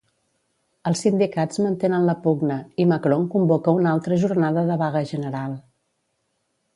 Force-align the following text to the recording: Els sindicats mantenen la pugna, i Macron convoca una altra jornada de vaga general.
Els 0.91 1.01
sindicats 1.05 1.59
mantenen 1.65 2.07
la 2.09 2.15
pugna, 2.23 2.57
i 2.83 2.87
Macron 2.93 3.27
convoca 3.35 3.75
una 3.81 3.91
altra 3.97 4.17
jornada 4.23 4.65
de 4.71 4.79
vaga 4.83 5.05
general. 5.15 5.55